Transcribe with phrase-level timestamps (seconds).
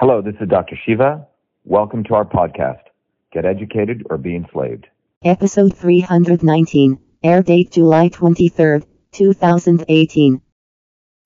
[0.00, 0.78] Hello, this is Dr.
[0.86, 1.26] Shiva.
[1.64, 2.82] Welcome to our podcast,
[3.32, 4.86] Get Educated or Be Enslaved.
[5.24, 10.40] Episode 319, air date July 23rd, 2018.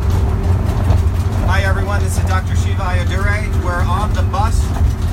[0.00, 2.56] Hi everyone, this is Dr.
[2.56, 3.62] Shiva Ayyadurai.
[3.62, 4.58] We're on the bus.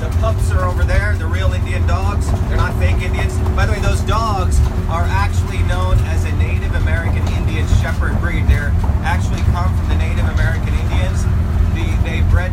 [0.00, 2.30] The pups are over there, the real Indian dogs.
[2.48, 3.36] They're not fake Indians.
[3.54, 4.58] By the way, those dogs
[4.88, 8.48] are actually known as a Native American Indian Shepherd breed.
[8.48, 8.72] They're
[9.04, 10.89] actually come from the Native American Indians.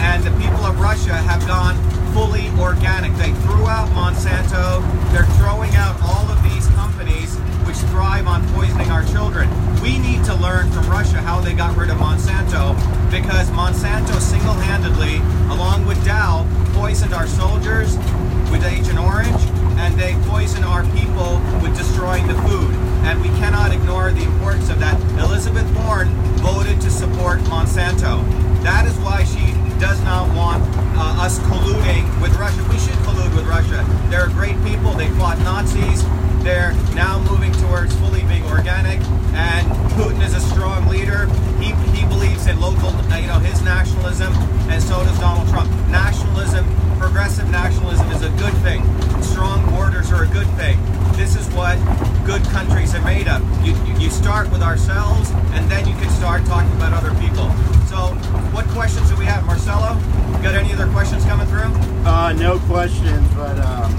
[0.00, 1.76] and the people of Russia have gone
[2.12, 3.12] fully organic.
[3.14, 4.82] They threw out Monsanto.
[5.12, 9.48] They're throwing out all of these companies which thrive on poisoning our children.
[9.80, 12.76] We need to learn from Russia how they got rid of Monsanto
[13.10, 15.16] because Monsanto single-handedly,
[15.52, 17.96] along with Dow, poisoned our soldiers
[18.50, 19.42] with Agent Orange
[19.78, 21.40] and they poison our people
[22.26, 22.70] the food.
[23.04, 25.00] And we cannot ignore the importance of that.
[25.20, 26.08] Elizabeth Warren
[26.40, 28.24] voted to support Monsanto.
[28.62, 30.62] That is why she does not want
[30.96, 32.62] uh, us colluding with Russia.
[32.70, 33.84] We should collude with Russia.
[34.08, 34.92] They're great people.
[34.92, 36.02] They fought Nazis.
[36.42, 39.00] They're now moving towards fully being organic.
[39.34, 41.26] And Putin is a strong leader.
[41.60, 44.32] He, he believes in local, you know, his nationalism,
[44.68, 45.70] and so does Donald Trump.
[46.44, 48.82] Nationalism, progressive nationalism is a good thing.
[49.22, 50.78] Strong borders are a good thing.
[51.16, 51.78] This is what
[52.26, 53.40] good countries are made of.
[53.66, 57.48] You, you, start with ourselves, and then you can start talking about other people.
[57.88, 58.12] So,
[58.52, 59.98] what questions do we have, Marcelo?
[60.42, 61.72] Got any other questions coming through?
[62.04, 63.90] Uh, no questions, but um,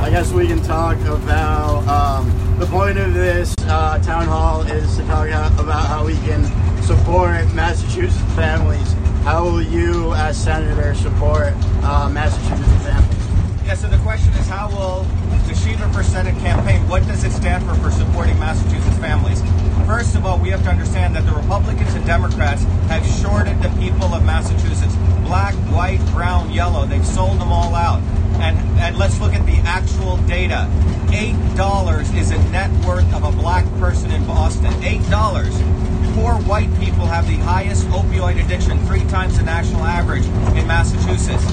[0.00, 4.96] I guess we can talk about um, the point of this uh, town hall is
[4.96, 5.26] to talk
[5.58, 6.44] about how we can
[6.82, 8.94] support Massachusetts families.
[9.24, 11.52] How will you, as senator, support
[11.82, 13.66] uh, Massachusetts families?
[13.66, 15.06] Yeah, so the question is how will
[15.48, 19.40] the Shiva for Senate campaign, what does it stand for for supporting Massachusetts families?
[19.86, 22.62] First of all, we have to understand that the Republicans and Democrats
[22.92, 24.94] have shorted the people of Massachusetts.
[25.24, 26.84] Black, white, brown, yellow.
[26.84, 28.02] They've sold them all out.
[28.40, 30.68] And, and let's look at the actual data.
[31.06, 34.70] $8 is a net worth of a black person in Boston.
[34.82, 40.24] $8 poor white people have the highest opioid addiction, three times the national average
[40.56, 41.44] in Massachusetts.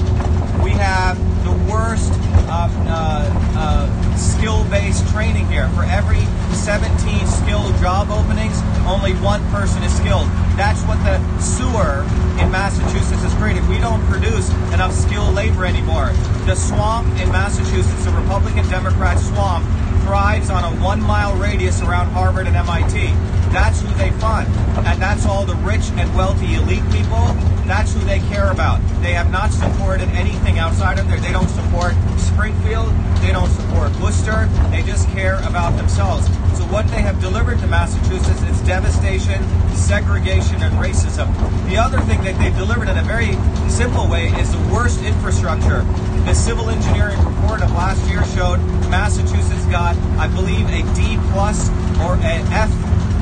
[0.62, 2.12] We have the worst
[2.48, 5.68] uh, uh, uh, skill-based training here.
[5.70, 6.24] For every
[6.54, 10.28] 17 skilled job openings, only one person is skilled.
[10.56, 12.02] That's what the sewer
[12.40, 13.66] in Massachusetts has created.
[13.68, 16.12] We don't produce enough skilled labor anymore.
[16.46, 19.64] The swamp in Massachusetts, the Republican Democrat swamp,
[20.06, 23.08] thrives on a one mile radius around Harvard and MIT.
[23.50, 24.46] That's who they fund.
[24.86, 27.26] And that's all the rich and wealthy elite people.
[27.66, 28.80] That's who they care about.
[29.02, 31.18] They have not supported anything outside of there.
[31.18, 32.92] They don't support Springfield.
[33.18, 34.46] They don't support Worcester.
[34.70, 36.28] They just care about themselves.
[36.56, 39.42] So what they have delivered to Massachusetts is devastation,
[39.74, 41.26] segregation, and racism.
[41.68, 43.34] The other thing that they've delivered in a very
[43.68, 45.82] simple way is the worst infrastructure.
[46.26, 48.58] The civil engineering report of last year showed
[48.90, 51.68] Massachusetts got, I believe, a D plus
[52.00, 52.68] or an F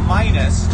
[0.09, 0.67] minus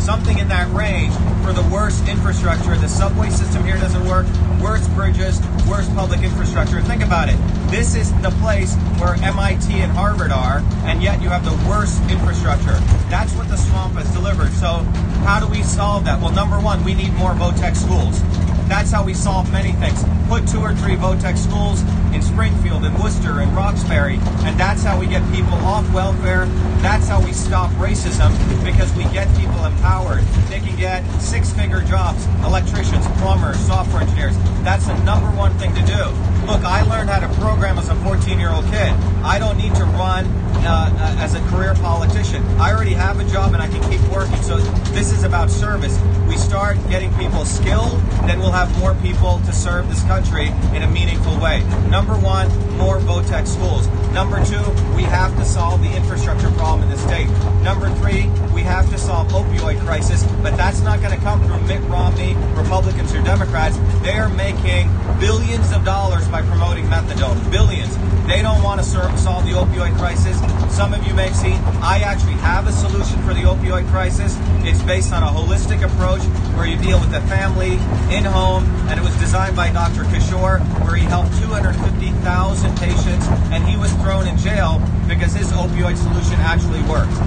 [0.00, 1.12] something in that range
[1.44, 2.76] for the worst infrastructure.
[2.76, 4.26] The subway system here doesn't work,
[4.62, 6.80] worst bridges, worst public infrastructure.
[6.82, 7.36] Think about it.
[7.70, 12.00] This is the place where MIT and Harvard are, and yet you have the worst
[12.10, 12.78] infrastructure.
[13.10, 14.52] That's what the swamp has delivered.
[14.52, 14.86] So,
[15.26, 16.20] how do we solve that?
[16.20, 18.20] Well, number one, we need more VOTEC schools.
[18.68, 20.02] That's how we solve many things.
[20.28, 21.82] Put two or three VOTEC schools
[22.14, 26.46] in Springfield, in Worcester, in Roxbury, and that's how we get people off welfare.
[26.80, 28.32] That's how we stop racism
[28.64, 30.24] because we get people empowered.
[30.48, 34.36] They can get six-figure jobs, electricians, plumbers, software engineers.
[34.62, 36.31] That's the number one thing to do.
[36.46, 38.90] Look, I learned how to program as a 14-year-old kid.
[39.22, 40.26] I don't need to run
[40.66, 42.42] uh, as a career politician.
[42.58, 44.42] I already have a job and I can keep working.
[44.42, 44.58] So
[44.90, 45.96] this is about service.
[46.28, 50.82] We start getting people skilled, then we'll have more people to serve this country in
[50.82, 51.62] a meaningful way.
[51.88, 53.86] Number one, more VOTEC schools.
[54.12, 54.62] Number two,
[54.96, 57.28] we have to solve the infrastructure problem in the state.
[57.62, 58.22] Number three,
[58.62, 62.34] we have to solve opioid crisis, but that's not going to come through Mitt Romney,
[62.54, 63.76] Republicans, or Democrats.
[64.02, 64.88] They are making
[65.18, 67.50] billions of dollars by promoting methadone.
[67.50, 67.90] Billions.
[68.28, 70.38] They don't want to solve the opioid crisis.
[70.72, 74.38] Some of you may have seen, I actually have a solution for the opioid crisis.
[74.62, 76.22] It's based on a holistic approach
[76.54, 77.72] where you deal with the family,
[78.14, 80.04] in home, and it was designed by Dr.
[80.04, 85.96] Kishore, where he helped 250,000 patients, and he was thrown in jail because his opioid
[85.96, 87.18] solution actually worked.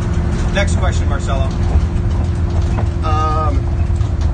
[0.55, 1.43] Next question, Marcelo.
[3.03, 3.59] Um,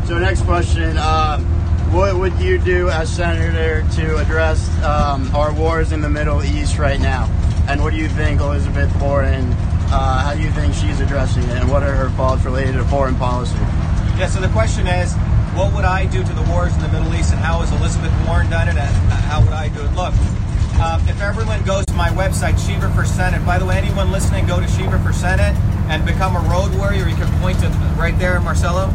[0.05, 0.95] so next question.
[0.99, 1.43] Um,
[1.91, 6.77] what would you do as senator to address um, our wars in the Middle East
[6.77, 7.25] right now?
[7.67, 9.51] And what do you think Elizabeth Warren,
[9.89, 11.57] uh, how do you think she's addressing it?
[11.57, 13.57] And what are her faults related to foreign policy?
[14.15, 15.15] Yeah, so the question is,
[15.55, 18.13] what would I do to the wars in the Middle East and how has Elizabeth
[18.27, 19.91] Warren done it and how would I do it?
[19.95, 20.13] Look,
[20.79, 24.45] um, if everyone goes to my website, Shiva for Senate, by the way, anyone listening,
[24.47, 25.55] go to Shiva for Senate
[25.89, 27.07] and become a road warrior.
[27.07, 28.87] You can point to right there, Marcelo.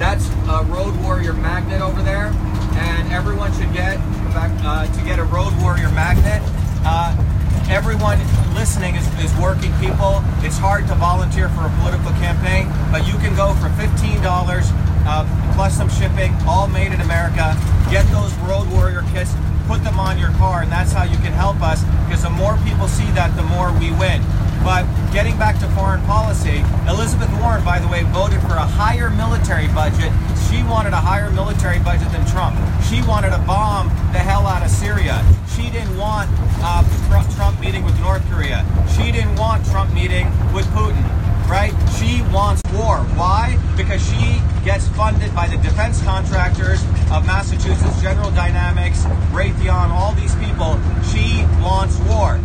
[0.00, 2.32] That's a Road Warrior magnet over there,
[2.72, 3.98] and everyone should get
[4.32, 6.40] uh, to get a Road Warrior magnet.
[6.86, 7.12] Uh,
[7.68, 8.18] everyone
[8.54, 10.24] listening is, is working people.
[10.40, 14.24] It's hard to volunteer for a political campaign, but you can go for $15
[15.04, 17.52] uh, plus some shipping, all made in America.
[17.90, 19.34] Get those Road Warrior kits,
[19.70, 22.58] put them on your car, and that's how you can help us because the more
[22.66, 24.18] people see that, the more we win.
[24.66, 24.82] But
[25.14, 26.58] getting back to foreign policy,
[26.90, 30.10] Elizabeth Warren, by the way, voted for a higher military budget.
[30.50, 32.58] She wanted a higher military budget than Trump.
[32.90, 35.22] She wanted to bomb the hell out of Syria.
[35.54, 36.28] She didn't want
[36.66, 36.82] uh,
[37.36, 38.66] Trump meeting with North Korea.
[38.98, 41.06] She didn't want Trump meeting with Putin
[41.50, 41.74] right?
[41.98, 42.98] She wants war.
[43.18, 43.58] Why?
[43.76, 46.80] Because she gets funded by the defense contractors
[47.10, 49.02] of Massachusetts, General Dynamics,
[49.34, 50.78] Raytheon, all these people.
[51.10, 52.38] She wants war.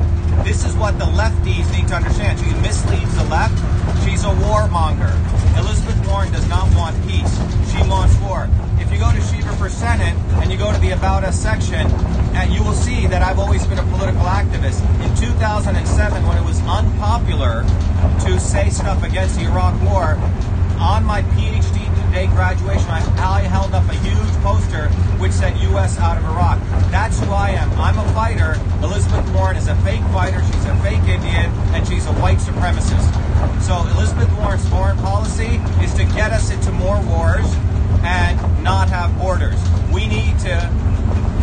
[0.43, 2.39] This is what the lefties need to understand.
[2.39, 3.57] She misleads the left.
[4.03, 5.13] She's a warmonger.
[5.57, 7.33] Elizabeth Warren does not want peace.
[7.71, 8.49] She wants war.
[8.79, 11.87] If you go to Shiva for Senate and you go to the About Us section,
[12.35, 14.81] and you will see that I've always been a political activist.
[15.03, 17.63] In 2007, when it was unpopular
[18.25, 20.19] to say stuff against the Iraq War,
[20.79, 21.84] on my PhD
[22.15, 24.87] day graduation, I, I held up a huge poster
[25.19, 25.99] which said U.S.
[25.99, 26.57] out of Iraq.
[26.89, 27.69] That's who I am.
[27.73, 28.55] I'm a fighter.
[28.81, 30.41] Elizabeth Warren is a fake fighter.
[30.41, 33.03] She's a fake Indian, and she's a white supremacist.
[33.61, 37.45] So Elizabeth Warren's foreign policy is to get us into more wars
[38.07, 39.59] and not have borders.
[39.91, 40.55] We need to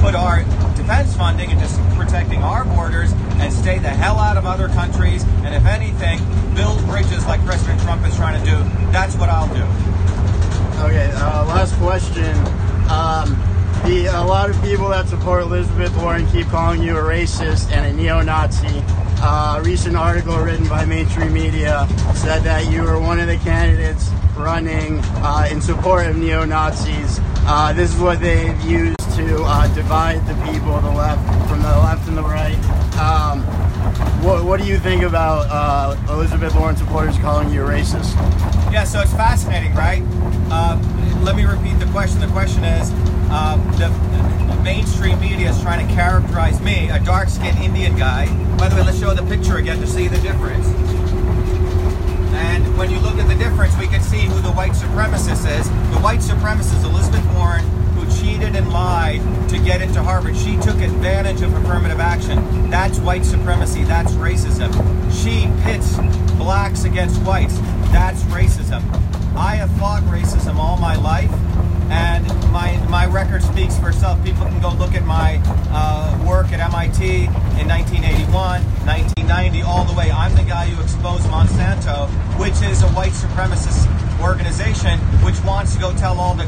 [0.00, 0.42] put our
[0.74, 5.22] defense funding into protecting our borders and stay the hell out of other countries.
[5.44, 6.18] And if anything,
[6.54, 8.56] build bridges like President Trump is trying to do.
[8.90, 9.91] That's what I'll do.
[14.42, 18.82] Lot of people that support Elizabeth Warren keep calling you a racist and a neo-Nazi.
[19.22, 23.36] Uh, a recent article written by mainstream media said that you were one of the
[23.36, 27.20] candidates running uh, in support of neo-Nazis.
[27.46, 31.78] Uh, this is what they've used to uh, divide the people, the left from the
[31.78, 32.58] left and the right.
[32.98, 33.42] Um,
[34.24, 38.12] what, what, do you think about uh, Elizabeth Warren supporters calling you a racist?
[38.72, 40.02] Yeah, so it's fascinating, right?
[40.50, 40.76] Uh,
[41.22, 42.20] let me repeat the question.
[42.20, 42.90] The question is
[43.32, 48.26] uh, the, the, mainstream media is trying to characterize me, a dark skinned Indian guy.
[48.58, 50.66] By the way, let's show the picture again to see the difference.
[52.34, 55.68] And when you look at the difference, we can see who the white supremacist is.
[55.68, 60.36] The white supremacist, Elizabeth Warren, who cheated and lied to get into Harvard.
[60.36, 62.70] She took advantage of affirmative action.
[62.70, 63.82] That's white supremacy.
[63.82, 64.70] That's racism.
[65.10, 65.96] She pits
[66.36, 67.58] blacks against whites.
[67.90, 68.82] That's racism.
[69.34, 71.30] I have fought racism all my life,
[71.92, 74.22] and my my record speaks for itself.
[74.24, 77.28] People can go look at my uh, work at MIT
[77.60, 80.10] in 1981, 1990, all the way.
[80.10, 82.08] I'm the guy who exposed Monsanto,
[82.40, 83.86] which is a white supremacist
[84.22, 86.46] organization which wants to go tell all the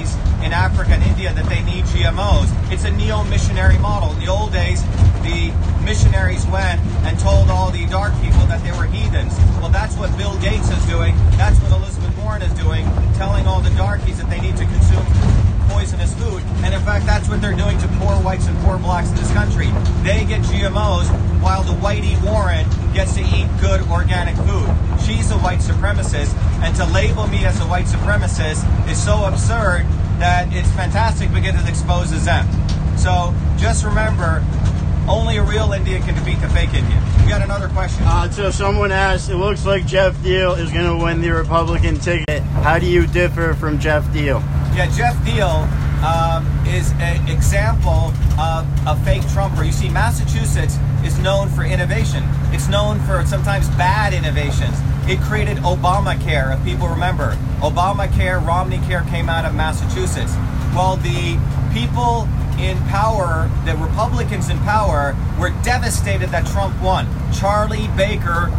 [0.00, 0.14] darkies
[0.44, 2.48] in Africa and India that they need GMOs.
[2.72, 4.12] It's a neo-missionary model.
[4.12, 4.82] In the old days,
[5.22, 5.52] the
[5.84, 9.36] missionaries went and told all the dark people that they were heathens.
[9.60, 11.14] Well, that's what Bill Gates is doing.
[11.36, 15.06] That's what Elizabeth Warren is doing, telling all the darkies that they need to consume
[15.68, 16.42] poisonous food.
[16.64, 19.32] And in fact, that's what they're doing to poor whites and poor blacks in this
[19.32, 19.68] country.
[20.02, 21.08] They get GMOs
[21.40, 24.69] while the whitey Warren gets to eat good organic food.
[25.20, 26.34] She's a white supremacist,
[26.64, 29.84] and to label me as a white supremacist is so absurd
[30.18, 32.48] that it's fantastic because it exposes them.
[32.96, 34.42] So just remember,
[35.06, 37.02] only a real Indian can defeat the fake Indian.
[37.22, 38.02] We got another question.
[38.06, 41.98] Uh, so someone asked, it looks like Geoff Diehl is going to win the Republican
[41.98, 42.40] ticket.
[42.64, 44.40] How do you differ from Geoff Diehl?
[44.74, 45.68] Yeah, Geoff Diehl
[46.02, 49.64] um, is an example of a fake Trumper.
[49.64, 52.22] You see, Massachusetts is known for innovation.
[52.52, 54.76] It's known for sometimes bad innovations.
[55.08, 57.38] It created Obamacare, if people remember.
[57.62, 60.34] Obamacare, Romney Care came out of Massachusetts.
[60.76, 61.40] Well, the
[61.72, 62.28] people
[62.60, 67.08] in power, the Republicans in power, were devastated that Trump won.
[67.32, 68.52] Charlie Baker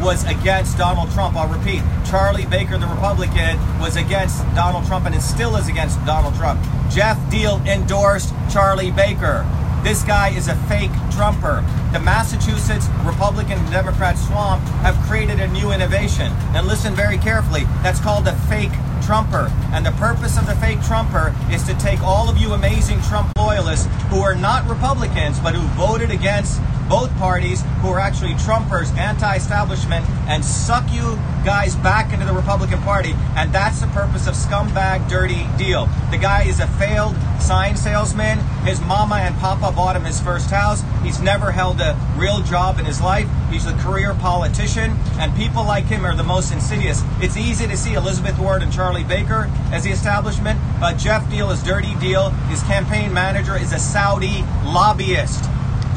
[0.00, 1.34] was against Donald Trump.
[1.34, 5.98] I'll repeat Charlie Baker, the Republican, was against Donald Trump and it still is against
[6.06, 6.62] Donald Trump.
[6.88, 9.44] Geoff Diehl endorsed Charlie Baker.
[9.82, 11.64] This guy is a fake Trumper.
[11.92, 16.30] The Massachusetts Republican Democrat swamp have created a new innovation.
[16.54, 18.72] And listen very carefully, that's called a fake
[19.02, 19.50] Trumper.
[19.72, 23.32] And the purpose of the fake Trumper is to take all of you amazing Trump
[23.36, 28.94] loyalists who are not Republicans but who voted against both parties who are actually Trumpers,
[28.98, 31.14] anti establishment, and suck you
[31.44, 33.14] guys back into the Republican Party.
[33.36, 35.86] And that's the purpose of Scumbag Dirty Deal.
[36.10, 38.38] The guy is a failed sign salesman.
[38.64, 40.82] His mama and papa bought him his first house.
[41.04, 43.28] He's never held a real job in his life.
[43.50, 44.92] He's a career politician.
[45.18, 47.02] And people like him are the most insidious.
[47.20, 51.52] It's easy to see Elizabeth Warren and Charlie Baker as the establishment, but Geoff Diehl
[51.52, 52.30] is Dirty Deal.
[52.48, 55.44] His campaign manager is a Saudi lobbyist.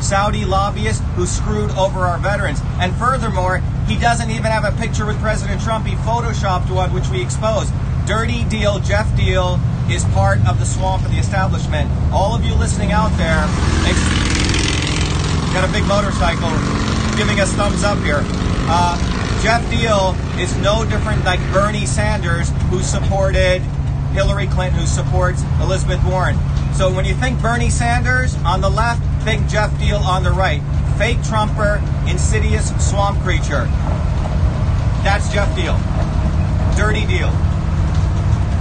[0.02, 2.60] Saudi lobbyist who screwed over our veterans.
[2.80, 5.86] And furthermore, he doesn't even have a picture with President Trump.
[5.86, 7.72] He photoshopped one, which we exposed.
[8.06, 11.90] Dirty Deal, Geoff Diehl, is part of the swamp of the establishment.
[12.12, 13.48] All of you listening out there,
[15.54, 16.50] got a big motorcycle
[17.16, 18.22] giving us thumbs up here.
[18.70, 18.98] Uh,
[19.44, 23.62] Geoff Diehl is no different like Bernie Sanders, who supported
[24.14, 26.38] Hillary Clinton, who supports Elizabeth Warren.
[26.74, 30.62] So when you think Bernie Sanders on the left, think Geoff Diehl on the right.
[30.98, 33.66] Fake Trumper, insidious swamp creature.
[35.04, 35.78] That's Geoff Diehl.
[36.78, 37.30] Dirty deal.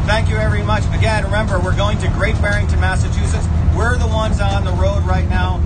[0.04, 0.84] Thank you very much.
[0.92, 3.46] Again, remember, we're going to Great Barrington, Massachusetts.
[3.76, 5.60] We're the ones on the road right now.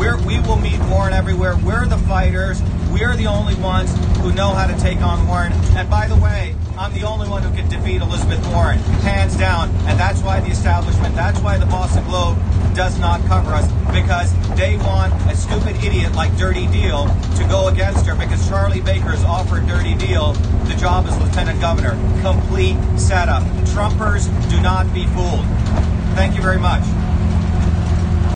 [0.00, 1.58] We're, we will meet Warren everywhere.
[1.58, 2.62] We're the fighters.
[2.90, 5.52] We're the only ones who know how to take on Warren.
[5.76, 9.68] And by the way, I'm the only one who can defeat Elizabeth Warren, hands down.
[9.84, 12.38] And that's why the establishment, that's why the Boston Globe
[12.74, 17.04] does not cover us, because they want a stupid idiot like Dirty Deal
[17.36, 20.32] to go against her, because Charlie Baker's offered Dirty Deal
[20.64, 21.92] the job as lieutenant governor.
[22.22, 23.42] Complete setup.
[23.68, 25.44] Trumpers do not be fooled.
[26.16, 26.84] Thank you very much.